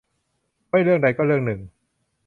[0.69, 1.59] ไม่เรื่องใดก็เรื่องหนึ่ง